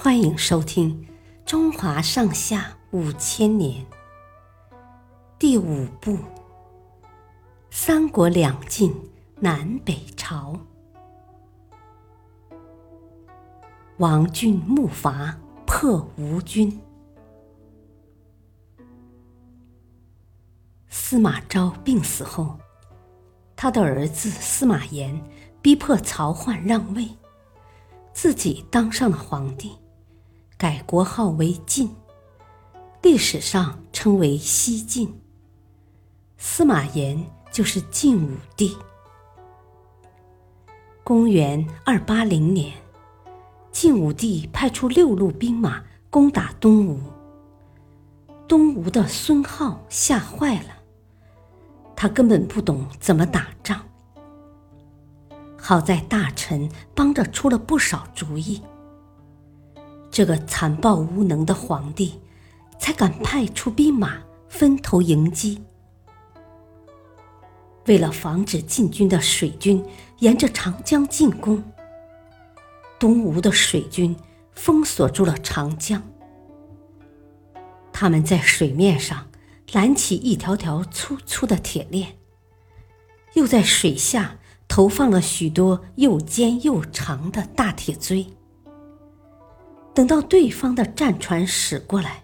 [0.00, 1.04] 欢迎收听
[1.44, 3.84] 《中华上下五千年》
[5.40, 6.12] 第五部
[7.68, 8.94] 《三国两晋
[9.40, 10.56] 南北朝》。
[13.96, 15.34] 王浚木筏
[15.66, 16.80] 破吴军。
[20.88, 22.56] 司马昭病死后，
[23.56, 25.20] 他的儿子司马炎
[25.60, 27.08] 逼迫曹奂让位。
[28.12, 29.76] 自己当上了皇帝，
[30.58, 31.88] 改国号为晋，
[33.00, 35.20] 历史上称为西晋。
[36.36, 38.76] 司马炎就是晋武帝。
[41.04, 42.74] 公元二八零年，
[43.70, 47.00] 晋武帝派出六路兵马攻打东吴，
[48.48, 50.70] 东吴的孙皓吓坏了，
[51.94, 53.80] 他根本不懂怎么打仗。
[55.56, 58.60] 好在大臣帮着出了不少主意，
[60.18, 62.18] 这个残暴无能的皇帝
[62.76, 65.62] 才敢派出兵马分头迎击。
[67.86, 69.80] 为了防止晋军的水军
[70.18, 71.62] 沿着长江进攻，
[72.98, 74.16] 东吴的水军
[74.56, 76.02] 封锁住了长江。
[77.92, 79.28] 他们在水面上
[79.70, 82.16] 拦起一条条粗粗的铁链，
[83.34, 84.38] 又在水下。
[84.66, 88.26] 投放了许多又尖又长的大铁锥，
[89.98, 92.22] 等到对方的战船驶过来，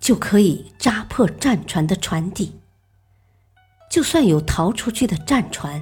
[0.00, 2.58] 就可以扎破战船的船底。
[3.88, 5.80] 就算有逃出去的战船，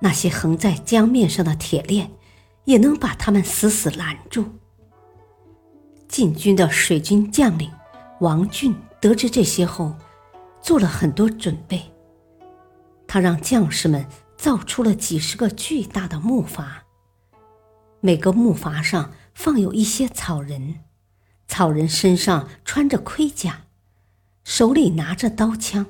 [0.00, 2.12] 那些横在江面上的铁链
[2.64, 4.44] 也能把他们死死拦住。
[6.06, 7.68] 晋军的水军将领
[8.20, 9.96] 王浚得知这些后，
[10.62, 11.82] 做了很多准备。
[13.08, 14.06] 他让将士们。
[14.36, 16.62] 造出了几十个巨大的木筏，
[18.00, 20.80] 每个木筏上放有一些草人，
[21.46, 23.66] 草人身上穿着盔甲，
[24.44, 25.84] 手里拿着刀枪，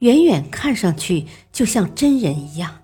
[0.00, 2.82] 远远看上去就像真人一样。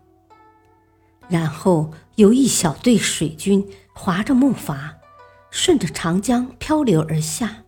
[1.28, 4.94] 然后有一小队水军划着木筏，
[5.50, 7.64] 顺着长江漂流而下。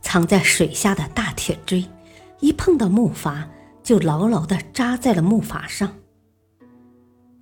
[0.00, 1.88] 藏在水下的大铁锥，
[2.40, 3.46] 一碰到木筏。
[3.84, 5.96] 就牢牢地扎在了木筏上，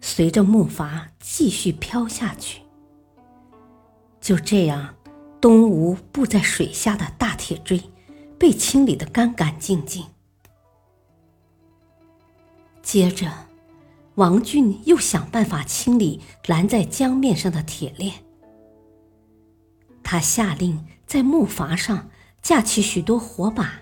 [0.01, 2.63] 随着木筏继续飘下去。
[4.21, 4.95] 就这样，
[5.41, 7.83] 东吴布在水下的大铁锥
[8.39, 10.05] 被清理得干干净净。
[12.83, 13.31] 接着，
[14.17, 18.15] 王浚又想办法清理拦在江面上的铁链。
[20.03, 22.11] 他下令在木筏上
[22.43, 23.81] 架起许多火把，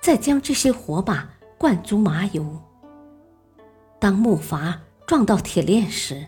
[0.00, 1.30] 再将这些火把。
[1.58, 2.62] 灌足麻油。
[3.98, 4.74] 当木筏
[5.06, 6.26] 撞到铁链时，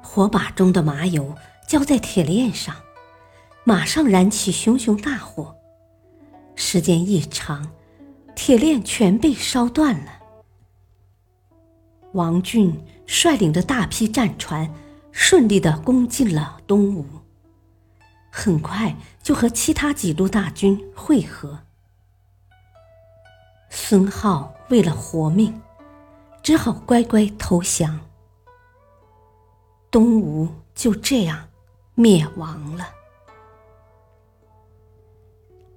[0.00, 1.34] 火把中的麻油
[1.68, 2.74] 浇在铁链上，
[3.62, 5.54] 马上燃起熊熊大火。
[6.56, 7.70] 时间一长，
[8.34, 10.12] 铁链全被烧断了。
[12.14, 12.72] 王浚
[13.06, 14.72] 率领的大批战船
[15.12, 17.04] 顺利的攻进了东吴，
[18.32, 21.58] 很快就和其他几路大军会合。
[23.68, 25.60] 孙皓为了活命，
[26.42, 28.00] 只好乖乖投降。
[29.90, 31.46] 东吴就这样
[31.98, 32.86] 灭亡了。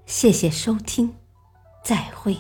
[0.06, 1.16] 谢谢收听，
[1.84, 2.38] 再会。